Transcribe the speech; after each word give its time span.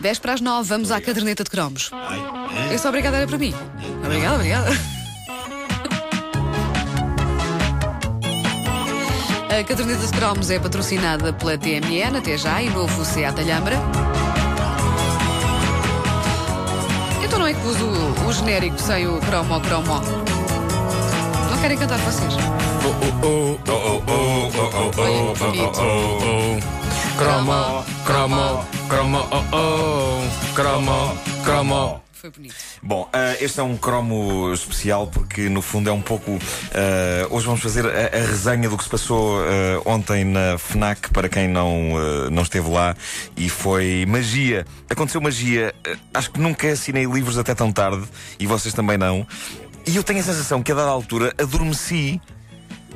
10 0.00 0.18
para 0.18 0.32
as 0.32 0.40
9, 0.40 0.68
vamos 0.68 0.90
à 0.90 1.00
caderneta 1.00 1.44
de 1.44 1.50
cromos. 1.50 1.90
Esse 2.72 2.88
obrigado 2.88 3.14
era 3.14 3.26
para 3.26 3.36
mim. 3.36 3.54
Obrigada, 4.02 4.36
obrigada. 4.36 4.70
A 9.50 9.64
caderneta 9.64 10.06
de 10.06 10.12
cromos 10.12 10.50
é 10.50 10.58
patrocinada 10.58 11.34
pela 11.34 11.58
TMN, 11.58 12.16
até 12.16 12.38
já, 12.38 12.62
e 12.62 12.70
novo 12.70 13.04
Seat 13.04 13.38
Alhambra. 13.38 13.76
Então 17.22 17.38
não 17.38 17.46
é 17.46 17.52
que 17.52 17.66
uso 17.66 17.86
o, 18.26 18.32
genérico 18.32 18.80
sem 18.80 19.06
o 19.06 19.20
cromo 19.20 19.60
cromo? 19.60 20.00
Não 21.50 21.58
querem 21.60 21.76
cantar 21.76 21.98
vocês? 21.98 22.32
Olha, 24.96 25.34
que 25.34 25.38
bonito. 25.44 25.80
Cromo, 27.18 27.84
cromo, 28.10 28.66
cromo, 28.88 29.28
oh, 29.30 29.56
oh, 29.56 30.54
cromo, 30.54 31.18
cromo. 31.44 32.02
Foi 32.12 32.28
bonito. 32.28 32.54
Bom, 32.82 33.08
ah, 33.12 33.36
este 33.40 33.60
é 33.60 33.62
um 33.62 33.76
cromo 33.76 34.52
especial 34.52 35.06
porque 35.06 35.48
no 35.48 35.62
fundo 35.62 35.88
é 35.88 35.92
um 35.92 36.02
pouco. 36.02 36.36
ah, 36.74 37.28
hoje 37.30 37.46
vamos 37.46 37.62
fazer 37.62 37.86
a, 37.86 38.16
a 38.18 38.26
resenha 38.26 38.68
do 38.68 38.76
que 38.76 38.82
se 38.82 38.90
passou 38.90 39.40
ah, 39.40 39.80
ontem 39.86 40.24
na 40.24 40.58
FNAC 40.58 41.10
para 41.12 41.28
quem 41.28 41.46
não, 41.46 41.72
não 42.30 42.42
esteve 42.42 42.68
lá 42.68 42.96
e 43.36 43.48
foi 43.48 44.04
magia. 44.08 44.66
Aconteceu 44.88 45.20
magia. 45.20 45.72
Acho 46.12 46.32
que 46.32 46.40
nunca 46.40 46.68
assinei 46.72 47.06
livros 47.06 47.38
até 47.38 47.54
tão 47.54 47.70
tarde 47.70 48.02
e 48.40 48.46
vocês 48.46 48.74
também 48.74 48.98
não. 48.98 49.24
E 49.86 49.94
eu 49.94 50.02
tenho 50.02 50.18
a 50.18 50.24
sensação 50.24 50.62
que 50.62 50.72
a 50.72 50.74
dada 50.74 50.90
altura 50.90 51.32
adormeci 51.38 52.20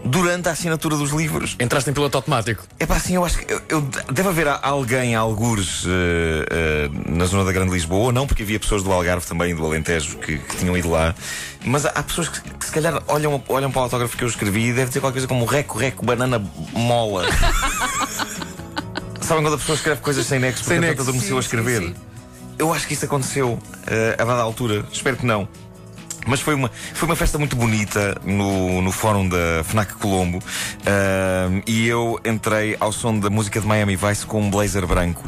durante 0.04 0.48
a 0.48 0.52
assinatura 0.52 0.96
dos 0.96 1.10
livros. 1.10 1.56
Entraste 1.58 1.88
em 1.90 1.92
piloto 1.92 2.16
automático. 2.18 2.64
É 2.78 2.86
pá, 2.86 2.96
assim, 2.96 3.14
eu 3.14 3.24
acho 3.24 3.38
que 3.38 3.52
eu, 3.52 3.60
eu- 3.68 3.80
deve 4.12 4.28
haver 4.28 4.46
a- 4.48 4.60
alguém, 4.62 5.14
algures, 5.14 5.84
eh, 5.86 6.46
eh, 6.50 6.90
na 7.10 7.24
zona 7.24 7.44
da 7.44 7.52
Grande 7.52 7.72
Lisboa, 7.72 8.04
ou 8.06 8.12
não, 8.12 8.26
porque 8.26 8.42
havia 8.42 8.60
pessoas 8.60 8.82
do 8.82 8.92
Algarve 8.92 9.26
também, 9.26 9.54
do 9.54 9.64
Alentejo, 9.64 10.18
que, 10.18 10.38
que 10.38 10.56
tinham 10.56 10.76
ido 10.76 10.90
lá. 10.90 11.14
Mas 11.64 11.86
há, 11.86 11.90
há 11.90 12.02
pessoas 12.02 12.28
que, 12.28 12.40
que 12.40 12.66
se 12.66 12.72
calhar 12.72 13.02
olham, 13.08 13.42
olham 13.48 13.70
para 13.70 13.80
o 13.80 13.82
autógrafo 13.84 14.16
que 14.16 14.24
eu 14.24 14.28
escrevi 14.28 14.68
e 14.68 14.72
deve 14.74 14.88
dizer 14.88 15.00
qualquer 15.00 15.14
coisa 15.14 15.28
como 15.28 15.44
reco, 15.46 15.78
reco, 15.78 16.04
banana, 16.04 16.38
mola. 16.74 17.24
Sabem 19.20 19.42
quando 19.42 19.54
a 19.54 19.58
pessoa 19.58 19.76
escreve 19.76 20.00
coisas 20.02 20.26
sem 20.26 20.38
nexo, 20.38 20.62
porque 20.64 20.74
Sem 20.74 20.80
nexo. 20.80 21.00
adormeceu 21.02 21.38
a 21.38 21.42
Sim, 21.42 21.48
sim, 21.48 21.56
escrever? 21.56 21.80
sim. 21.82 21.94
Eu 22.58 22.72
acho 22.72 22.86
que 22.86 22.92
isso 22.94 23.04
aconteceu 23.06 23.58
eh, 23.86 24.16
a 24.18 24.24
dada 24.24 24.42
altura. 24.42 24.84
Espero 24.92 25.16
que 25.16 25.24
não. 25.26 25.48
Mas 26.26 26.40
foi 26.40 26.54
uma, 26.54 26.70
foi 26.94 27.08
uma 27.08 27.16
festa 27.16 27.38
muito 27.38 27.56
bonita 27.56 28.20
no, 28.24 28.80
no 28.80 28.92
fórum 28.92 29.28
da 29.28 29.62
FNAC 29.64 29.94
Colombo 29.94 30.42
Ahm, 30.86 31.62
e 31.66 31.86
eu 31.86 32.20
entrei 32.24 32.76
ao 32.80 32.92
som 32.92 33.18
da 33.18 33.30
música 33.30 33.60
de 33.60 33.66
Miami 33.66 33.96
Vice 33.96 34.26
com 34.26 34.40
um 34.40 34.50
blazer 34.50 34.86
branco. 34.86 35.24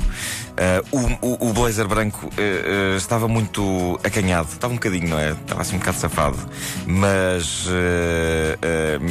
Ah, 0.58 0.82
o, 0.90 1.48
o- 1.48 1.52
blazer 1.52 1.86
branco 1.86 2.30
eh, 2.38 2.92
eh, 2.94 2.96
estava 2.96 3.28
muito 3.28 4.00
acanhado, 4.02 4.48
estava 4.52 4.72
um 4.72 4.76
bocadinho, 4.76 5.08
não 5.08 5.18
é? 5.18 5.32
Estava 5.32 5.60
assim 5.62 5.76
um 5.76 5.78
bocado 5.78 5.98
safado, 5.98 6.38
mas 6.86 7.66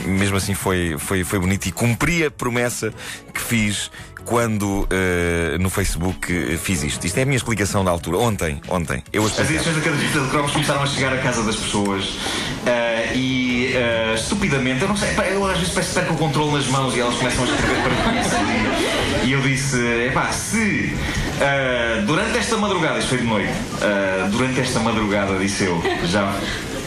mesmo 0.07 0.37
assim 0.37 0.53
foi, 0.53 0.95
foi, 0.97 1.23
foi 1.23 1.39
bonito 1.39 1.65
e 1.67 1.71
cumpri 1.71 2.23
a 2.25 2.31
promessa 2.31 2.93
que 3.33 3.41
fiz 3.41 3.91
quando 4.23 4.87
eh, 4.89 5.55
no 5.59 5.69
Facebook 5.69 6.57
fiz 6.57 6.81
isto. 6.83 7.05
Isto 7.05 7.17
é 7.19 7.21
a 7.21 7.25
minha 7.25 7.37
explicação 7.37 7.85
da 7.85 7.91
altura. 7.91 8.17
Ontem, 8.17 8.59
ontem, 8.67 9.03
eu 9.13 9.23
As 9.23 9.37
edições 9.39 9.75
da 9.75 9.81
caderneta 9.83 10.19
de 10.19 10.29
cromos 10.29 10.51
começaram 10.51 10.81
a 10.81 10.87
chegar 10.87 11.13
à 11.13 11.17
casa 11.19 11.43
das 11.43 11.55
pessoas 11.55 12.17
ah, 12.65 13.13
e 13.13 13.44
ah, 13.75 14.13
estupidamente, 14.15 14.81
eu 14.81 14.87
não 14.87 14.97
sei, 14.97 15.09
eu 15.31 15.45
às 15.45 15.57
vezes 15.57 15.73
parece 15.73 15.89
que 15.93 15.99
perco 15.99 16.13
o 16.13 16.17
controle 16.17 16.53
nas 16.53 16.67
mãos 16.67 16.95
e 16.95 16.99
elas 16.99 17.15
começam 17.15 17.43
a 17.43 17.47
escrever 17.47 17.81
para 17.81 18.11
mim. 18.11 18.19
assim. 18.19 19.25
E 19.27 19.31
eu 19.31 19.41
disse: 19.41 19.77
epá, 20.07 20.31
se 20.31 20.93
ah, 21.41 22.01
durante 22.05 22.37
esta 22.37 22.57
madrugada, 22.57 22.99
isto 22.99 23.09
foi 23.09 23.17
de 23.19 23.25
noite, 23.25 23.53
ah, 23.81 24.27
durante 24.31 24.59
esta 24.59 24.79
madrugada, 24.79 25.37
disse 25.39 25.63
eu, 25.65 25.81
já. 26.05 26.33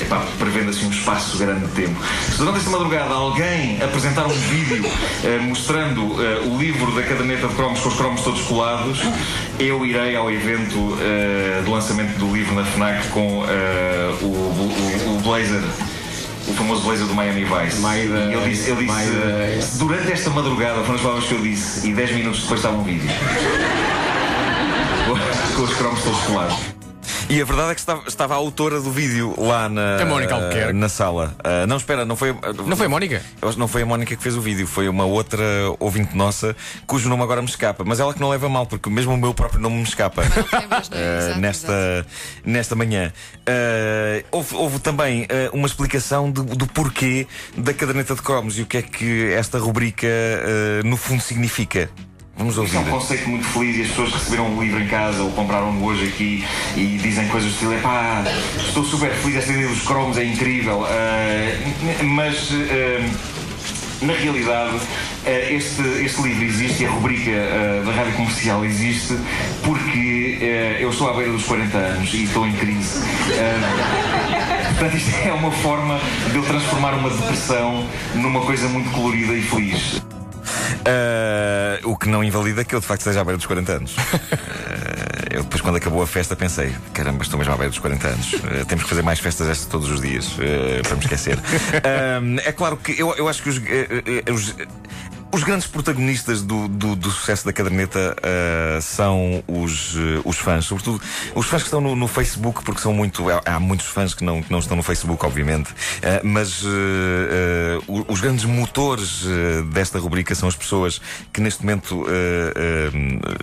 Epá, 0.00 0.22
prevendo 0.38 0.70
assim 0.70 0.86
um 0.86 0.90
espaço 0.90 1.36
grande 1.38 1.66
de 1.66 1.72
tempo. 1.72 1.96
Se 2.30 2.38
durante 2.38 2.58
esta 2.58 2.70
madrugada 2.70 3.12
alguém 3.12 3.82
apresentar 3.82 4.26
um 4.26 4.28
vídeo 4.28 4.84
mostrando 5.42 6.14
o 6.48 6.56
livro 6.56 6.92
da 6.92 7.02
caderneta 7.02 7.48
de 7.48 7.54
cromos 7.56 7.80
com 7.80 7.88
os 7.88 7.96
cromos 7.96 8.20
todos 8.20 8.40
colados, 8.42 9.00
eu 9.58 9.84
irei 9.84 10.14
ao 10.14 10.30
evento 10.30 10.96
do 11.64 11.70
lançamento 11.72 12.16
do 12.16 12.32
livro 12.32 12.54
na 12.54 12.64
FNAC 12.64 13.08
com 13.08 13.38
o, 13.40 13.42
o- 14.22 15.16
o 15.16 15.20
blazer. 15.24 15.62
O 16.48 16.54
famoso 16.54 16.82
blazer 16.82 17.06
do 17.06 17.14
Miami 17.14 17.44
Vice. 17.44 17.80
Maida- 17.80 18.18
E 18.30 18.34
ele 18.34 18.50
disse, 18.50 18.70
ele 18.70 18.86
disse 18.86 18.92
Maida- 18.92 19.60
durante 19.78 20.12
esta 20.12 20.30
madrugada, 20.30 20.80
foram 20.82 20.94
as 20.94 21.00
palavras 21.00 21.24
que 21.28 21.34
eu 21.34 21.40
disse, 21.42 21.88
e 21.88 21.92
10 21.94 22.10
minutos 22.12 22.42
depois 22.42 22.60
estava 22.60 22.76
um 22.76 22.82
vídeo. 22.84 23.08
Com- 25.06 25.56
com 25.56 25.62
os 25.62 25.74
cromos 25.76 26.02
todos 26.02 26.20
colados. 26.20 26.56
E 27.30 27.42
a 27.42 27.44
verdade 27.44 27.72
é 27.72 27.74
que 27.74 27.80
estava, 27.80 28.08
estava 28.08 28.34
a 28.34 28.36
autora 28.38 28.80
do 28.80 28.90
vídeo 28.90 29.34
lá 29.36 29.68
na, 29.68 30.00
A 30.00 30.06
Mónica 30.06 30.34
Albuquerque. 30.34 30.72
na 30.72 30.88
sala. 30.88 31.36
Ah, 31.44 31.66
não, 31.66 31.76
espera, 31.76 32.06
não 32.06 32.16
foi. 32.16 32.34
Não 32.66 32.74
foi 32.74 32.86
a 32.86 32.88
Mónica? 32.88 33.22
Não 33.58 33.68
foi 33.68 33.82
a 33.82 33.86
Mónica 33.86 34.16
que 34.16 34.22
fez 34.22 34.34
o 34.34 34.40
vídeo, 34.40 34.66
foi 34.66 34.88
uma 34.88 35.04
outra 35.04 35.44
ouvinte 35.78 36.16
nossa 36.16 36.56
cujo 36.86 37.06
nome 37.06 37.22
agora 37.22 37.42
me 37.42 37.48
escapa. 37.48 37.84
Mas 37.84 38.00
ela 38.00 38.14
que 38.14 38.20
não 38.20 38.30
leva 38.30 38.48
mal, 38.48 38.64
porque 38.64 38.88
mesmo 38.88 39.12
o 39.12 39.16
meu 39.18 39.34
próprio 39.34 39.60
nome 39.60 39.76
me 39.76 39.82
escapa. 39.82 40.22
é? 40.24 40.26
Ah, 40.26 41.18
Exato, 41.18 41.38
nesta, 41.40 42.06
nesta 42.46 42.74
manhã. 42.74 43.12
Ah, 43.46 44.24
houve, 44.30 44.54
houve 44.54 44.78
também 44.78 45.26
ah, 45.28 45.50
uma 45.52 45.66
explicação 45.66 46.30
do, 46.30 46.42
do 46.42 46.66
porquê 46.66 47.26
da 47.54 47.74
caderneta 47.74 48.14
de 48.14 48.22
cromos 48.22 48.58
e 48.58 48.62
o 48.62 48.66
que 48.66 48.78
é 48.78 48.82
que 48.82 49.32
esta 49.34 49.58
rubrica 49.58 50.06
ah, 50.08 50.80
no 50.82 50.96
fundo 50.96 51.22
significa. 51.22 51.90
Vamos 52.38 52.56
Isto 52.56 52.60
ouvir. 52.60 52.76
é 52.76 52.80
um 52.80 52.84
conceito 52.98 53.28
muito 53.28 53.44
feliz 53.46 53.76
e 53.76 53.82
as 53.82 53.88
pessoas 53.88 54.12
receberam 54.12 54.56
o 54.56 54.62
livro 54.62 54.80
em 54.80 54.86
casa 54.86 55.22
ou 55.22 55.30
compraram-no 55.32 55.84
hoje 55.84 56.06
aqui 56.06 56.46
e 56.76 56.96
dizem 57.02 57.26
coisas 57.28 57.50
do 57.50 57.54
estilo, 57.54 57.76
pá, 57.82 58.22
estou 58.56 58.84
super 58.84 59.10
feliz, 59.10 59.38
esta 59.38 59.50
ideia 59.50 59.66
dos 59.68 59.82
cromos 59.82 60.16
é 60.16 60.24
incrível. 60.24 60.86
Ah, 60.86 62.04
mas 62.04 62.50
ah, 62.52 63.08
na 64.02 64.12
realidade 64.12 64.76
ah, 65.26 65.30
este, 65.50 65.82
este 66.04 66.22
livro 66.22 66.44
existe 66.44 66.84
e 66.84 66.86
a 66.86 66.90
rubrica 66.90 67.30
ah, 67.32 67.82
da 67.84 67.90
rádio 67.92 68.12
comercial 68.12 68.64
existe 68.64 69.18
porque 69.64 70.38
ah, 70.40 70.80
eu 70.80 70.90
estou 70.90 71.10
à 71.10 71.14
beira 71.14 71.32
dos 71.32 71.42
40 71.44 71.76
anos 71.76 72.14
e 72.14 72.22
estou 72.22 72.46
em 72.46 72.52
crise. 72.52 73.00
Ah, 73.36 74.58
Portanto, 74.78 74.96
isto 74.96 75.10
é 75.26 75.32
uma 75.32 75.50
forma 75.50 75.98
de 76.30 76.36
eu 76.36 76.42
transformar 76.44 76.94
uma 76.94 77.10
depressão 77.10 77.84
numa 78.14 78.42
coisa 78.42 78.68
muito 78.68 78.88
colorida 78.92 79.32
e 79.32 79.42
feliz. 79.42 80.00
O 81.88 81.96
que 81.96 82.06
não 82.06 82.22
invalida 82.22 82.64
que 82.64 82.74
eu 82.74 82.80
de 82.80 82.86
facto 82.86 83.00
esteja 83.00 83.22
à 83.22 83.24
beira 83.24 83.38
dos 83.38 83.46
40 83.46 83.72
anos. 83.72 83.96
Ah, 83.98 85.24
eu 85.32 85.42
depois, 85.42 85.62
quando 85.62 85.76
acabou 85.76 86.02
a 86.02 86.06
festa, 86.06 86.36
pensei: 86.36 86.74
caramba, 86.92 87.22
estou 87.22 87.38
mesmo 87.38 87.54
à 87.54 87.56
beira 87.56 87.70
dos 87.70 87.78
40 87.78 88.08
anos. 88.08 88.34
Ah, 88.44 88.64
temos 88.66 88.84
que 88.84 88.90
fazer 88.90 89.02
mais 89.02 89.18
festas 89.18 89.46
destas 89.46 89.66
todos 89.66 89.90
os 89.90 90.00
dias 90.00 90.36
ah, 90.38 90.82
para 90.86 90.96
me 90.96 91.02
esquecer. 91.02 91.38
Ah, 91.82 92.20
é 92.44 92.52
claro 92.52 92.76
que 92.76 93.00
eu, 93.00 93.14
eu 93.16 93.26
acho 93.26 93.42
que 93.42 93.48
os, 93.48 93.56
eh, 93.56 94.22
eh, 94.26 94.32
os, 94.32 94.54
os 95.30 95.44
grandes 95.44 95.66
protagonistas 95.66 96.40
do, 96.42 96.66
do, 96.68 96.96
do 96.96 97.10
sucesso 97.10 97.44
da 97.44 97.52
caderneta 97.52 98.16
ah, 98.22 98.80
são 98.80 99.42
os, 99.46 99.94
eh, 99.96 100.20
os 100.24 100.38
fãs, 100.38 100.64
sobretudo 100.64 101.00
os 101.34 101.46
fãs 101.46 101.62
que 101.62 101.66
estão 101.68 101.80
no, 101.80 101.94
no 101.94 102.08
Facebook, 102.08 102.64
porque 102.64 102.80
são 102.80 102.92
muito. 102.92 103.26
Há, 103.44 103.60
muitos 103.60 103.86
fãs 103.86 104.14
que 104.14 104.24
não, 104.24 104.42
que 104.42 104.50
não 104.50 104.58
estão 104.58 104.76
no 104.76 104.82
Facebook, 104.82 105.24
obviamente, 105.24 105.72
Ah, 106.02 106.20
mas 106.24 106.62
os 108.08 108.20
grandes 108.20 108.44
motores 108.44 109.24
desta 109.72 109.98
rubrica 109.98 110.34
são 110.34 110.48
as 110.48 110.56
pessoas 110.56 111.00
que 111.32 111.40
neste 111.40 111.62
momento 111.62 112.04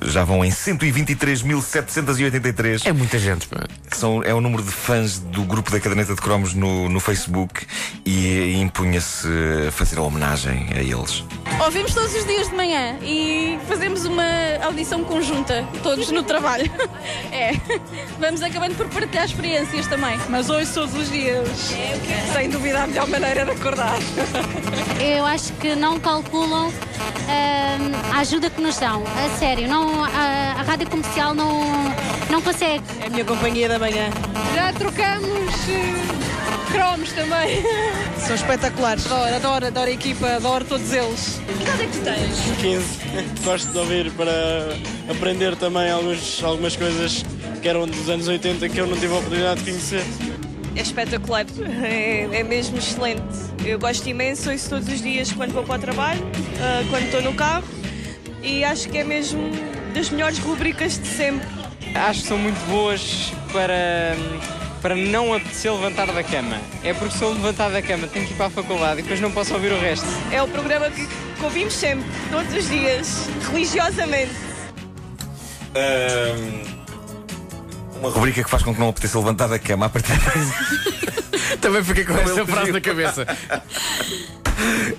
já 0.06 0.24
vão 0.24 0.44
em 0.44 0.50
123.783 0.50 2.86
É 2.86 2.94
muita 2.94 3.18
gente. 3.20 3.48
são, 3.92 4.24
é 4.24 4.34
o 4.34 4.42
número 4.42 4.64
de 4.64 4.72
fãs 4.72 5.20
do 5.20 5.44
grupo 5.44 5.72
da 5.72 5.80
caderneta 5.80 6.16
de 6.16 6.22
cromos 6.22 6.54
no, 6.54 6.90
no 6.90 7.00
Facebook 7.00 7.66
e 8.06 8.56
impunha-se 8.60 9.28
fazer 9.72 9.98
a 10.00 10.02
homenagem 10.02 10.68
a 10.76 10.82
eles. 10.82 11.24
Ouvimos 11.64 11.94
todos 11.94 12.14
os 12.14 12.26
dias 12.26 12.50
de 12.50 12.56
manhã 12.56 12.98
e 13.02 13.58
fazemos 13.68 14.06
uma 14.06 14.24
audição 14.64 15.04
conjunta, 15.04 15.66
todos 15.82 16.12
no 16.12 16.24
trabalho. 16.24 16.70
É. 17.32 17.52
Vamos 18.18 18.42
acabando 18.42 18.76
por 18.76 18.88
partilhar 18.88 19.26
experiências 19.26 19.88
também. 19.88 20.18
Mas 20.30 20.50
hoje 20.50 20.72
todos 20.74 20.94
os 20.96 21.10
dias. 21.12 21.48
Sem 22.34 22.50
dúvida 22.50 22.84
a 22.84 22.88
melhor 22.88 23.08
maneira 23.08 23.44
de 23.44 23.52
acordar. 23.52 23.96
Eu 25.00 25.26
acho 25.26 25.52
que 25.54 25.76
não 25.76 26.00
calculam 26.00 26.68
hum, 26.70 28.14
a 28.14 28.20
ajuda 28.20 28.50
que 28.50 28.62
nos 28.62 28.78
dão. 28.80 29.04
A 29.06 29.38
sério, 29.38 29.68
não, 29.68 30.04
a, 30.06 30.56
a 30.60 30.62
rádio 30.64 30.90
comercial 30.90 31.34
não, 31.34 31.62
não 32.30 32.42
consegue. 32.42 32.84
É 33.02 33.08
a 33.08 33.10
minha 33.10 33.26
companhia 33.26 33.68
da 33.68 33.78
manhã. 33.78 34.10
Já 34.56 34.72
trocamos 34.72 35.54
eh, 35.70 36.35
cromos 36.76 37.12
também. 37.14 37.64
São 38.20 38.36
espetaculares. 38.36 39.06
Adoro, 39.06 39.36
adoro, 39.36 39.68
adoro 39.68 39.88
a 39.90 39.94
equipa, 39.94 40.28
adoro 40.36 40.66
todos 40.66 40.92
eles. 40.92 41.40
15. 42.60 42.86
Gosto 43.44 43.72
de 43.72 43.78
ouvir 43.78 44.12
para 44.12 44.32
aprender 45.10 45.56
também 45.56 45.90
alguns, 45.90 46.44
algumas 46.44 46.76
coisas 46.76 47.24
que 47.62 47.68
eram 47.68 47.88
dos 47.88 48.10
anos 48.10 48.28
80 48.28 48.70
que 48.70 48.78
eu 48.78 48.88
não 48.88 48.98
tive 48.98 49.14
a 49.14 49.18
oportunidade 49.18 49.62
de 49.62 49.72
conhecer. 49.72 50.04
É 50.76 50.82
espetacular, 50.82 51.46
é, 51.84 52.28
é 52.32 52.44
mesmo 52.44 52.78
excelente. 52.78 53.24
Eu 53.64 53.80
gosto 53.80 54.08
imenso, 54.08 54.52
ouço 54.52 54.70
todos 54.70 54.88
os 54.90 55.02
dias 55.02 55.32
quando 55.32 55.54
vou 55.54 55.64
para 55.64 55.78
o 55.78 55.80
trabalho, 55.80 56.22
ah, 56.60 56.84
quando 56.90 57.06
estou 57.06 57.22
no 57.22 57.34
carro 57.34 57.64
e 58.44 58.64
acho 58.64 58.90
que 58.90 58.98
é 58.98 59.04
mesmo 59.04 59.42
das 59.94 60.10
melhores 60.10 60.38
rubricas 60.38 61.00
de 61.00 61.08
sempre. 61.08 61.48
Acho 61.96 62.22
que 62.22 62.28
são 62.28 62.38
muito 62.38 62.60
boas 62.68 63.32
para, 63.54 64.16
para 64.86 64.96
não 64.96 65.34
apetecer 65.34 65.74
levantar 65.74 66.06
da 66.06 66.24
cama. 66.24 66.62
É 66.84 66.94
porque 66.94 67.18
se 67.18 67.24
eu 67.24 67.34
levantar 67.34 67.72
da 67.72 67.82
cama 67.82 68.06
tenho 68.06 68.28
que 68.28 68.34
ir 68.34 68.36
para 68.36 68.46
a 68.46 68.50
faculdade 68.52 69.00
e 69.00 69.02
depois 69.02 69.20
não 69.20 69.32
posso 69.32 69.52
ouvir 69.56 69.72
o 69.72 69.80
resto. 69.80 70.06
É 70.32 70.44
o 70.44 70.48
programa 70.48 70.92
que, 70.92 71.08
que 71.08 71.44
ouvimos 71.44 71.74
sempre, 71.74 72.06
todos 72.30 72.54
os 72.54 72.70
dias, 72.70 73.28
religiosamente. 73.52 74.32
Ahm, 75.74 76.66
uma 78.00 78.10
rubrica 78.10 78.44
que 78.44 78.50
faz 78.50 78.62
com 78.62 78.76
que 78.76 78.80
não 78.80 78.90
apeteça 78.90 79.18
levantar 79.18 79.48
da 79.48 79.58
cama 79.58 79.88
a 79.88 79.90
partir 79.90 80.14
Também 81.60 81.84
fiquei 81.84 82.06
com 82.06 82.14
Não, 82.14 82.22
essa 82.22 82.46
frase 82.46 82.72
na 82.72 82.80
cabeça. 82.80 83.26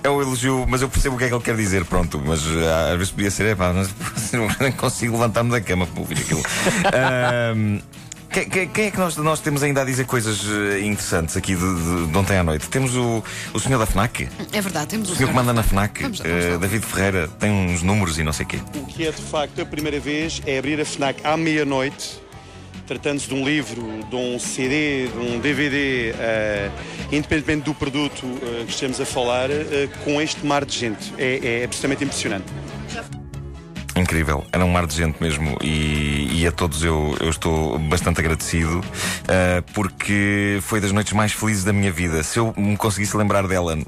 É 0.03 0.09
um 0.09 0.21
elogio, 0.21 0.65
mas 0.67 0.83
eu 0.83 0.89
percebo 0.89 1.15
o 1.15 1.17
que 1.17 1.25
é 1.25 1.27
que 1.29 1.33
ele 1.33 1.43
quer 1.43 1.55
dizer, 1.55 1.83
pronto. 1.83 2.21
Mas 2.23 2.41
ah, 2.45 2.91
às 2.91 2.97
vezes 2.97 3.11
podia 3.11 3.31
ser, 3.31 3.47
é 3.47 3.55
pá, 3.55 3.73
mas 3.73 3.89
não 4.31 4.71
consigo 4.73 5.13
levantar-me 5.13 5.49
da 5.49 5.59
cama 5.59 5.87
para 5.87 5.99
ouvir 5.99 6.19
aquilo. 6.19 6.43
Ahm, 6.93 7.79
quem, 8.37 8.49
quem- 8.49 8.67
quem 8.69 8.85
é 8.85 8.91
que 8.91 8.97
nós, 8.99 9.17
nós 9.17 9.39
temos 9.39 9.63
ainda 9.63 9.81
a 9.81 9.85
dizer 9.85 10.05
coisas 10.05 10.41
eh, 10.45 10.79
interessantes 10.81 11.35
aqui 11.35 11.55
de, 11.55 11.61
de- 11.75 12.07
de 12.11 12.17
ontem 12.17 12.37
à 12.37 12.43
noite? 12.43 12.67
Temos 12.69 12.95
o, 12.95 13.23
o 13.53 13.59
senhor 13.59 13.79
da 13.79 13.85
FNAC, 13.85 14.27
É 14.53 14.61
verdade, 14.61 14.87
temos 14.89 15.09
o 15.09 15.13
o 15.13 15.15
senhor 15.15 15.29
que 15.29 15.35
manda 15.35 15.53
na 15.53 15.63
FNAC, 15.63 16.01
Vamos 16.03 16.19
lá, 16.19 16.25
vamos 16.27 16.45
lá. 16.45 16.51
eh, 16.51 16.57
David 16.57 16.85
Ferreira, 16.85 17.27
tem 17.39 17.51
uns 17.51 17.81
números 17.81 18.19
e 18.19 18.23
não 18.23 18.31
sei 18.33 18.45
o 18.45 18.49
quê. 18.49 18.59
O 18.75 18.85
que 18.85 19.07
é 19.07 19.11
de 19.11 19.21
facto 19.21 19.59
a 19.61 19.65
primeira 19.65 19.99
vez 19.99 20.41
é 20.45 20.59
abrir 20.59 20.79
a 20.79 20.85
FNAC 20.85 21.19
à 21.25 21.35
meia-noite, 21.35 22.21
tratando-se 22.85 23.27
de 23.27 23.33
um 23.33 23.43
livro, 23.43 23.81
de 24.09 24.15
um 24.15 24.37
CD, 24.39 25.07
de 25.07 25.17
um 25.17 25.39
DVD, 25.39 26.11
eh, 26.19 26.69
independentemente 27.11 27.65
do 27.65 27.73
produto 27.73 28.23
eh, 28.43 28.63
que 28.65 28.71
estejamos 28.71 29.01
a 29.01 29.05
falar, 29.05 29.49
eh, 29.49 29.89
com 30.05 30.21
este 30.21 30.45
mar 30.45 30.63
de 30.63 30.77
gente. 30.77 31.13
É, 31.17 31.61
é 31.61 31.63
absolutamente 31.65 32.03
impressionante. 32.03 32.45
Incrível, 33.97 34.45
era 34.51 34.63
um 34.63 34.69
mar 34.69 34.85
de 34.85 34.95
gente 34.95 35.21
mesmo 35.21 35.57
e, 35.61 36.41
e 36.41 36.47
a 36.47 36.51
todos 36.51 36.83
eu, 36.83 37.15
eu 37.19 37.29
estou 37.29 37.77
bastante 37.79 38.19
agradecido 38.19 38.81
ah, 39.27 39.63
porque 39.73 40.59
foi 40.61 40.79
das 40.79 40.91
noites 40.91 41.13
mais 41.13 41.31
felizes 41.33 41.63
da 41.63 41.73
minha 41.73 41.91
vida. 41.91 42.21
Se 42.23 42.39
eu 42.39 42.53
me 42.55 42.77
conseguisse 42.77 43.17
lembrar 43.17 43.47
dela 43.47 43.75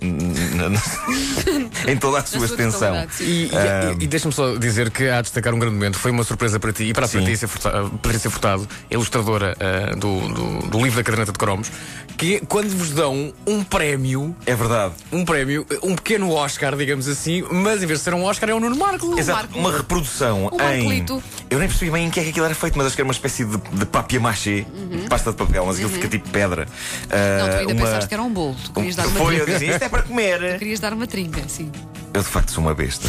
em 1.88 1.98
toda 1.98 2.20
a 2.20 2.26
sua 2.26 2.46
extensão. 2.46 3.08
E, 3.20 3.24
e- 3.46 3.52
Ah, 3.54 3.96
e 4.00 4.08
deixa-me 4.08 4.34
só 4.34 4.56
dizer 4.56 4.90
que 4.92 5.08
há 5.08 5.20
a 5.20 5.22
destacar 5.22 5.54
um 5.54 5.60
grande 5.60 5.76
momento. 5.76 5.98
Foi 6.00 6.12
uma 6.12 6.24
surpresa 6.24 6.60
para 6.60 6.74
ti 6.74 6.86
e 6.86 6.94
para 6.94 7.06
a. 7.06 7.10
Patrícia 7.10 7.48
Furtado, 7.48 7.90
Patrícia 8.02 8.30
Furtado, 8.30 8.68
ilustradora 8.90 9.56
ah, 9.60 9.96
do, 9.96 10.20
do, 10.30 10.68
do 10.70 10.78
livro 10.82 10.98
da 10.98 11.04
Caderneta 11.04 11.32
de 11.32 11.38
Cromos, 11.38 11.72
que 12.18 12.40
quando 12.48 12.70
vos 12.76 12.92
dão 12.92 13.34
um 13.46 13.64
prémio, 13.64 14.36
É 14.46 14.56
verdade. 14.56 14.94
um 15.12 15.24
prémio, 15.26 15.66
um 15.84 15.96
pequeno 15.96 16.32
Oscar, 16.32 16.76
digamos 16.76 17.08
assim, 17.08 17.44
mas 17.52 17.84
em 17.84 17.86
vez 17.86 18.00
de 18.00 18.06
ser 18.06 18.14
um 18.14 18.24
Oscar, 18.24 18.50
é 18.50 18.54
o 18.54 18.60
Nuno 18.60 18.76
Marco. 18.76 19.18
Exato, 19.20 19.40
Marco. 19.44 19.60
uma 19.60 19.72
reprodução 19.72 19.99
Um 20.08 20.48
em. 20.62 20.78
Marcolito. 20.78 21.24
Eu 21.50 21.60
nem 21.60 21.68
percebi 21.68 21.92
bem 21.92 22.06
em 22.08 22.10
que 22.10 22.20
é 22.20 22.24
que 22.24 22.30
aquilo 22.30 22.46
era 22.46 22.54
feito, 22.56 22.78
mas 22.78 22.88
acho 22.88 22.96
que 22.96 23.02
era 23.02 23.08
uma 23.08 23.14
espécie 23.14 23.44
de, 23.46 23.58
de 23.58 23.86
papier-mâché, 23.86 24.66
pasta 25.10 25.32
de 25.32 25.38
papel, 25.38 25.66
mas 25.66 25.76
aquilo 25.78 25.90
fica 25.90 26.08
tipo 26.08 26.30
pedra. 26.30 26.62
Uhum. 26.64 27.40
Não, 27.40 27.50
tu 27.50 27.56
Ah, 27.56 27.60
ainda 27.60 27.74
uma- 27.74 27.82
pensaste 27.86 28.08
que 28.08 28.14
era 28.14 28.24
um 28.24 28.32
bolo. 28.34 28.56
Tu 28.64 28.72
querias 28.74 28.96
dar 28.96 29.08
uma 29.08 29.20
Foi, 29.20 29.36
eu 29.40 29.44
trinca. 29.46 29.60
disse, 29.60 29.72
isto 29.72 29.84
é 29.84 29.90
para 29.90 30.02
comer. 30.04 30.60
Querias 30.60 30.80
dar 30.80 30.94
uma 30.94 31.08
trinca, 31.08 31.42
sim. 31.48 31.72
Eu 32.20 32.24
de 32.24 32.30
facto 32.30 32.52
sou 32.52 32.62
uma 32.62 32.76
besta. 32.76 33.08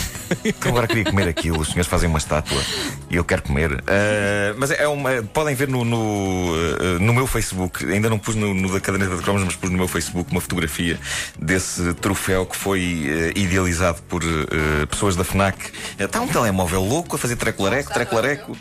Que 0.61 0.69
agora 0.69 0.87
queria 0.87 1.05
comer 1.05 1.27
aquilo. 1.27 1.59
Os 1.59 1.69
senhores 1.69 1.89
fazem 1.89 2.09
uma 2.09 2.19
estátua 2.19 2.63
e 3.11 3.17
eu 3.17 3.25
quero 3.25 3.43
comer. 3.43 3.83
Ah, 3.89 4.55
mas 4.57 4.71
é 4.71 4.87
uma. 4.87 5.21
Podem 5.21 5.53
ver 5.53 5.67
no, 5.67 5.85
no, 5.85 6.55
ah, 6.55 6.99
no 7.01 7.13
meu 7.13 7.27
Facebook. 7.27 7.85
Ainda 7.87 8.09
não 8.09 8.21
pus 8.21 8.37
no, 8.37 8.55
no 8.55 8.73
da 8.73 8.79
caderneta 8.79 9.17
de 9.17 9.23
cromos, 9.23 9.43
mas 9.43 9.57
pus 9.57 9.69
no 9.69 9.77
meu 9.77 9.89
Facebook 9.89 10.31
uma 10.31 10.41
fotografia 10.41 10.97
desse 11.37 11.93
troféu 11.95 12.47
que 12.47 12.57
foi 12.57 13.33
ah, 13.35 13.39
idealizado 13.39 14.01
por 14.03 14.23
pessoas 14.89 15.17
da 15.17 15.25
FNAC. 15.25 15.59
Está 15.99 16.21
um 16.21 16.29
telemóvel 16.29 16.83
louco 16.85 17.17
a 17.17 17.19
fazer 17.19 17.35
trecolareco, 17.35 17.93
trecolareco. 17.93 18.57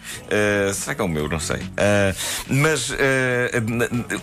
Será 0.73 0.95
que 0.95 1.01
é 1.01 1.03
o 1.03 1.07
meu? 1.07 1.29
Não 1.29 1.39
sei. 1.39 1.61
Mas 2.47 2.89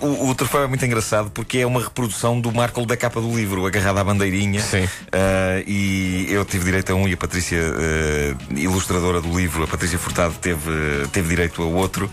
o, 0.00 0.30
o 0.30 0.34
troféu 0.34 0.64
é 0.64 0.66
muito 0.66 0.84
engraçado 0.84 1.30
porque 1.30 1.58
é 1.58 1.66
uma 1.66 1.80
reprodução 1.80 2.40
do 2.40 2.50
Marco 2.50 2.84
da 2.84 2.96
capa 2.96 3.20
do 3.20 3.34
livro, 3.36 3.64
agarrado 3.64 3.98
à 3.98 4.04
bandeirinha. 4.04 4.60
Sim. 4.60 4.84
Uh, 4.84 5.62
e 6.16 6.32
eu 6.32 6.44
tive 6.44 6.64
direito 6.64 6.90
a 6.92 6.94
um 6.94 7.06
e 7.06 7.12
a 7.12 7.16
Patrícia, 7.16 7.58
uh, 7.58 8.58
ilustradora 8.58 9.20
do 9.20 9.36
livro, 9.36 9.64
a 9.64 9.66
Patrícia 9.66 9.98
Furtado, 9.98 10.34
teve, 10.40 10.70
uh, 10.70 11.08
teve 11.12 11.28
direito 11.28 11.62
a 11.62 11.66
outro. 11.66 12.10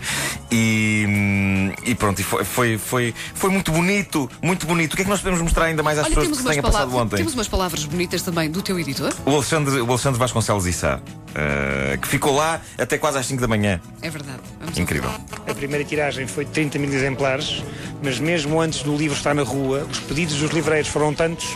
E, 0.50 1.04
hum, 1.08 1.72
e 1.84 1.94
pronto, 1.94 2.20
e 2.20 2.22
foi, 2.22 2.44
foi, 2.44 2.78
foi, 2.78 3.14
foi 3.34 3.50
muito 3.50 3.72
bonito, 3.72 4.30
muito 4.42 4.66
bonito. 4.66 4.92
O 4.92 4.96
que 4.96 5.02
é 5.02 5.04
que 5.04 5.10
nós 5.10 5.20
podemos 5.20 5.40
mostrar 5.40 5.66
ainda 5.66 5.82
mais 5.82 5.98
às 5.98 6.06
Olha, 6.06 6.14
pessoas 6.14 6.26
temos 6.26 6.38
que 6.38 6.42
se 6.42 6.48
umas, 6.48 6.54
tenha 6.54 6.62
passado 6.62 6.90
palavras, 6.90 7.06
ontem? 7.06 7.16
temos 7.16 7.34
umas 7.34 7.48
palavras 7.48 7.84
bonitas 7.84 8.22
também 8.22 8.50
do 8.50 8.60
teu 8.60 8.78
editor. 8.78 9.12
O 9.24 9.30
Alexandre, 9.30 9.80
o 9.80 9.88
Alexandre 9.88 10.18
Vasconcelos 10.18 10.66
Issá, 10.66 11.00
uh, 11.00 11.98
que 11.98 12.08
ficou 12.08 12.34
lá 12.34 12.60
até 12.78 12.98
quase 12.98 13.18
às 13.18 13.26
5 13.26 13.40
da 13.40 13.48
manhã. 13.48 13.80
É 14.02 14.10
verdade. 14.10 14.40
Vamos 14.60 14.78
Incrível. 14.78 15.10
A 15.48 15.54
primeira 15.54 15.84
tiragem 15.84 16.26
foi 16.26 16.44
de 16.44 16.50
30 16.50 16.78
mil 16.78 16.92
exemplares, 16.92 17.62
mas 18.02 18.18
mesmo 18.18 18.60
antes 18.60 18.82
do 18.82 18.96
livro 18.96 19.16
estar 19.16 19.34
na 19.34 19.42
rua, 19.42 19.86
os 19.90 20.00
pedidos 20.00 20.36
dos 20.36 20.50
livreiros 20.50 20.88
foram 20.88 21.14
tantos 21.14 21.46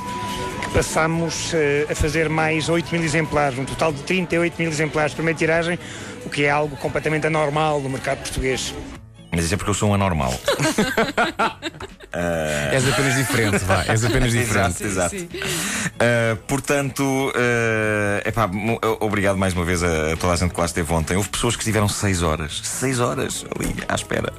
que 0.69 0.75
passámos 0.75 1.53
eh, 1.55 1.87
a 1.91 1.95
fazer 1.95 2.29
mais 2.29 2.69
8 2.69 2.93
mil 2.93 3.03
exemplares, 3.03 3.59
um 3.59 3.65
total 3.65 3.93
de 3.93 4.03
38 4.03 4.55
mil 4.59 4.69
exemplares 4.71 5.13
de 5.13 5.17
primeira 5.17 5.39
tiragem, 5.39 5.79
o 6.25 6.31
que 6.31 6.45
é 6.45 6.51
algo 6.51 6.77
completamente 6.77 7.27
anormal 7.27 7.81
no 7.81 7.89
mercado 7.89 8.19
português. 8.19 8.75
Mas 9.33 9.45
isso 9.45 9.55
é 9.55 9.57
porque 9.57 9.71
eu 9.71 9.75
sou 9.75 9.91
um 9.91 9.95
anormal. 9.95 10.33
És 12.73 12.89
apenas 12.89 13.17
diferente, 13.17 13.59
vá, 13.59 13.85
és 13.87 14.05
apenas 14.05 14.33
diferente. 14.33 14.83
Exato, 14.83 15.15
exato. 15.15 15.17
Uh, 15.17 16.37
portanto, 16.47 17.03
uh, 17.03 18.27
epá, 18.27 18.51
obrigado 19.01 19.37
mais 19.37 19.53
uma 19.53 19.65
vez 19.65 19.83
a, 19.83 20.13
a 20.13 20.17
toda 20.17 20.33
a 20.33 20.37
gente 20.37 20.53
que 20.53 20.59
lá 20.59 20.67
esteve 20.67 20.91
ontem. 20.93 21.17
Houve 21.17 21.29
pessoas 21.29 21.55
que 21.55 21.63
estiveram 21.63 21.87
6 21.87 22.23
horas, 22.23 22.61
6 22.65 23.01
horas 23.01 23.45
ali 23.55 23.75
à 23.87 23.95
espera. 23.95 24.33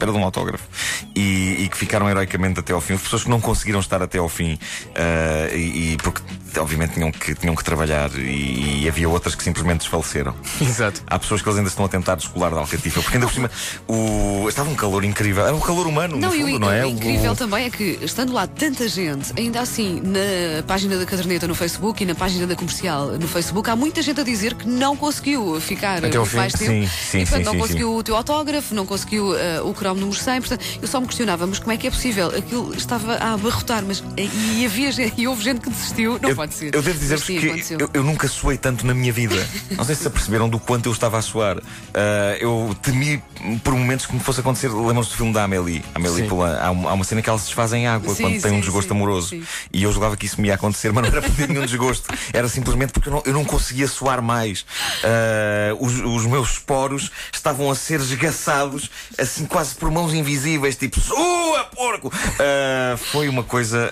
Espera 0.00 0.12
de 0.12 0.18
um 0.18 0.24
autógrafo 0.24 0.66
e, 1.14 1.64
e 1.64 1.68
que 1.68 1.76
ficaram 1.76 2.08
heroicamente 2.08 2.58
até 2.58 2.72
ao 2.72 2.80
fim. 2.80 2.94
Houve 2.94 3.04
pessoas 3.04 3.24
que 3.24 3.28
não 3.28 3.38
conseguiram 3.38 3.80
estar 3.80 4.00
até 4.00 4.16
ao 4.16 4.30
fim 4.30 4.54
uh, 4.54 5.54
e, 5.54 5.92
e 5.92 5.96
porque 5.98 6.22
obviamente 6.58 6.94
tinham 6.94 7.10
que, 7.12 7.34
tinham 7.34 7.54
que 7.54 7.62
trabalhar 7.64 8.10
e, 8.16 8.82
e 8.82 8.88
havia 8.88 9.08
outras 9.08 9.34
que 9.34 9.42
simplesmente 9.44 9.78
desfaleceram. 9.80 10.34
Exato. 10.60 11.02
Há 11.06 11.18
pessoas 11.18 11.42
que 11.42 11.48
eles 11.48 11.58
ainda 11.58 11.68
estão 11.70 11.84
a 11.84 11.88
tentar 11.88 12.14
descolar 12.16 12.50
da 12.50 12.60
Alcatifa, 12.60 13.00
porque 13.02 13.16
ainda 13.16 13.26
por 13.26 13.34
cima 13.34 13.50
o, 13.86 14.46
estava 14.48 14.68
um 14.70 14.74
calor 14.74 15.04
incrível. 15.04 15.46
Era 15.46 15.54
um 15.54 15.60
calor 15.60 15.86
humano, 15.86 16.16
Não, 16.16 16.30
no 16.30 16.34
e 16.34 16.40
fundo, 16.40 16.56
o 16.56 16.58
não 16.58 16.72
é? 16.72 16.84
o 16.84 16.88
incrível 16.88 17.32
O- 17.32 17.36
também 17.36 17.64
é 17.66 17.70
que, 17.70 17.98
estando 18.02 18.32
lá 18.32 18.46
tanta 18.46 18.88
gente, 18.88 19.32
ainda 19.38 19.60
assim, 19.60 20.00
na 20.02 20.62
página 20.62 20.96
da 20.96 21.04
caderneta 21.06 21.46
no 21.46 21.54
Facebook 21.54 22.02
e 22.02 22.06
na 22.06 22.14
página 22.14 22.46
da 22.46 22.54
comercial 22.56 23.08
no 23.18 23.28
Facebook, 23.28 23.68
há 23.70 23.76
muita 23.76 24.02
gente 24.02 24.20
a 24.20 24.24
dizer 24.24 24.54
que 24.54 24.66
não 24.68 24.96
conseguiu 24.96 25.60
ficar 25.60 26.04
Até 26.04 26.18
mais 26.36 26.52
fim. 26.52 26.58
tempo. 26.58 26.70
Sim, 26.70 26.88
sim, 27.10 27.18
e, 27.18 27.26
portanto, 27.26 27.38
sim, 27.38 27.44
não 27.44 27.52
sim, 27.52 27.58
conseguiu 27.58 27.94
o 27.96 28.02
teu 28.02 28.16
autógrafo, 28.16 28.74
não 28.74 28.86
conseguiu 28.86 29.36
eh, 29.36 29.60
o 29.62 29.72
cromo 29.74 30.00
número 30.00 30.18
100. 30.18 30.40
Portanto, 30.40 30.64
eu 30.80 30.88
só 30.88 31.00
me 31.00 31.06
questionava, 31.06 31.46
mas 31.46 31.58
como 31.58 31.72
é 31.72 31.76
que 31.76 31.86
é 31.86 31.90
possível? 31.90 32.28
Aquilo 32.28 32.74
estava 32.74 33.14
a 33.14 33.34
abarrotar, 33.34 33.82
mas 33.86 34.02
e, 34.16 34.64
havia 34.64 34.90
gente, 34.92 35.20
e 35.20 35.26
houve 35.28 35.42
gente 35.42 35.60
que 35.60 35.70
desistiu. 35.70 36.18
Não 36.20 36.28
eu, 36.30 36.36
pode 36.40 36.54
ser. 36.54 36.74
Eu 36.74 36.80
devo 36.80 36.98
dizer-vos 36.98 37.26
sim, 37.26 37.38
que 37.38 37.74
eu, 37.78 37.90
eu 37.92 38.02
nunca 38.02 38.26
suei 38.26 38.56
tanto 38.56 38.86
na 38.86 38.94
minha 38.94 39.12
vida. 39.12 39.36
Não 39.76 39.84
sei 39.84 39.94
se 39.94 40.06
aperceberam 40.06 40.48
do 40.48 40.58
quanto 40.58 40.86
eu 40.86 40.92
estava 40.92 41.18
a 41.18 41.22
suar. 41.22 41.58
Ah, 41.92 42.36
eu 42.40 42.74
temi 42.80 43.22
por 43.62 43.74
momentos 43.74 44.06
que 44.06 44.14
me 44.14 44.20
fosse 44.20 44.40
acontecer. 44.40 44.68
Lembram-se 44.68 45.10
do 45.10 45.16
filme 45.16 45.34
da 45.34 45.44
Amélie? 45.44 45.84
Amélie 45.94 46.22
Sim. 46.22 46.28
Poulain. 46.28 46.54
Há, 46.54 46.68
há 46.68 46.70
uma 46.70 47.04
cena 47.04 47.20
que 47.20 47.28
ela 47.28 47.38
se 47.38 47.44
desfaz 47.44 47.74
em 47.74 47.86
água 47.86 48.14
Sim, 48.14 48.22
quando 48.22 48.40
tem 48.40 48.52
um 48.52 48.54
sim, 48.54 48.60
desgosto 48.60 48.88
sim, 48.88 48.94
amoroso. 48.94 49.28
sim. 49.28 49.42
E 49.70 49.82
eu 49.82 49.92
julgava 49.92 50.16
que 50.16 50.24
isso 50.24 50.40
me 50.40 50.48
ia 50.48 50.54
acontecer, 50.54 50.92
mas 50.94 51.02
não 51.04 51.10
era 51.10 51.20
por 51.20 51.36
ter 51.36 51.46
nenhum 51.46 51.66
desgosto. 51.66 52.08
Era 52.32 52.48
simplesmente 52.48 52.92
porque 52.94 53.10
eu 53.10 53.12
não, 53.12 53.22
eu 53.26 53.34
não 53.34 53.44
conseguia 53.44 53.86
suar 53.86 54.22
mais. 54.22 54.64
Ah, 55.04 55.76
os, 55.78 56.00
os 56.00 56.24
meus 56.24 56.58
poros 56.58 57.10
estavam 57.30 57.70
a 57.70 57.74
ser 57.74 58.00
esgaçados, 58.00 58.90
assim 59.18 59.44
quase 59.44 59.74
por 59.74 59.90
mãos 59.90 60.14
invisíveis, 60.14 60.74
tipo, 60.74 60.98
sua 61.00 61.64
porco! 61.64 62.10
Ah, 62.38 62.96
foi 62.96 63.28
uma 63.28 63.42
coisa 63.42 63.90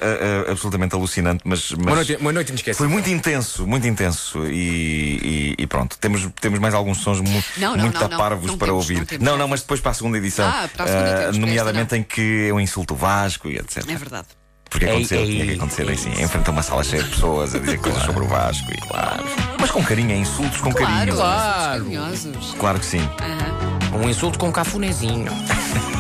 absolutamente 0.51 0.95
alucinante, 0.95 1.43
mas. 1.45 1.73
mas 1.73 1.87
Uma 1.87 1.95
noite, 1.95 2.17
uma 2.17 2.33
noite 2.33 2.38
inesquecível. 2.51 2.79
foi 2.79 2.89
muito 2.89 3.09
intenso, 3.11 3.67
muito 3.67 3.87
intenso. 3.87 4.47
E, 4.47 5.55
e- 5.59 5.63
e 5.63 5.67
pronto, 5.67 5.97
temos, 5.99 6.29
temos 6.41 6.59
mais 6.59 6.75
alguns 6.75 6.99
sons 6.99 7.21
mu 7.21 7.43
Não, 7.57 7.77
não, 7.77 7.85
muito 7.85 7.99
não, 7.99 8.07
aparvos 8.07 8.47
Não 8.47 8.59
para 8.59 8.69
temos, 8.69 8.83
ouvir. 8.91 9.19
não 9.21 9.33
não, 9.33 9.39
não, 9.39 9.49
mas 9.49 9.61
depois 9.61 9.81
para 9.81 9.91
a 9.91 9.95
segunda 9.95 10.19
edição. 10.19 10.47
Ah, 10.49 10.69
para 10.75 10.85
a 10.85 10.89
segunda 10.89 11.09
temos, 11.19 11.37
para 11.37 11.47
nomeadamente 11.47 11.83
esta 11.85 11.97
em 11.99 12.03
que 12.03 12.21
eu 12.21 12.61
insulto 12.61 12.95
o 12.95 12.97
Vasco 12.97 13.49
e 13.49 13.57
etc. 13.57 13.79
É 13.89 13.97
verdade. 13.97 14.27
Porque 14.71 14.85
Ei, 14.85 14.91
aconteceu, 14.93 15.21
ei, 15.21 15.31
tinha 15.31 15.47
que 15.47 15.53
acontecer 15.55 15.91
assim. 15.91 16.11
Enfrenta 16.23 16.51
uma 16.51 16.63
sala 16.63 16.85
cheia 16.85 17.03
de 17.03 17.09
pessoas 17.09 17.55
a 17.55 17.59
dizer 17.59 17.79
coisas 17.79 18.03
sobre 18.03 18.23
o 18.25 18.29
Vasco 18.29 18.71
e 18.71 18.77
claro. 18.77 19.25
Mas 19.59 19.71
com 19.71 19.83
carinho, 19.83 20.13
é 20.13 20.17
insultos 20.17 20.61
com 20.61 20.71
Claro, 20.71 20.95
carinho. 20.95 21.17
Claro. 21.17 21.85
carinhosos. 21.85 22.55
Claro 22.59 22.79
que 22.79 22.85
sim. 22.87 23.01
Um 23.95 24.09
insulto 24.09 24.39
com 24.39 24.53
cafunézinho. 24.53 25.33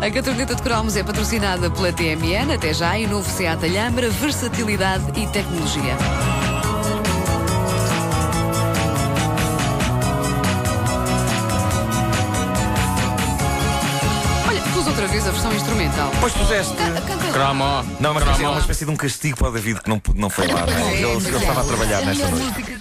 A 0.00 0.10
caderneta 0.10 0.54
de 0.54 0.62
cromos 0.62 0.96
é 0.96 1.02
patrocinada 1.02 1.70
pela 1.70 1.92
TMN, 1.92 2.54
até 2.54 2.72
já, 2.72 2.98
e 2.98 3.04
o 3.06 3.08
novo 3.08 3.28
Seat 3.28 3.64
Alhambra, 3.64 4.08
versatilidade 4.10 5.04
e 5.20 5.26
tecnologia. 5.26 5.96
Olha, 14.48 14.60
pus 14.72 14.86
outra 14.86 15.06
vez 15.08 15.26
a 15.26 15.30
versão 15.30 15.52
instrumental. 15.52 16.10
Pois 16.20 16.32
puseste. 16.32 16.74
Ca- 16.74 17.00
Canta 17.02 17.24
lá. 17.26 17.32
Cromo. 17.32 17.64
Não, 18.00 18.14
mas 18.14 18.24
Cromo. 18.24 18.44
é 18.44 18.48
uma 18.48 18.60
espécie 18.60 18.84
de 18.84 18.90
um 18.90 18.96
castigo 18.96 19.36
para 19.36 19.48
o 19.48 19.52
David 19.52 19.80
que 19.82 19.88
não, 19.90 20.00
não 20.14 20.30
foi 20.30 20.46
lá, 20.46 20.64
não 20.66 20.72
é? 20.88 20.94
Ele, 20.94 21.06
ele 21.06 21.36
estava 21.36 21.60
a 21.60 21.64
trabalhar 21.64 22.00
nesta 22.02 22.26
noite. 22.28 22.76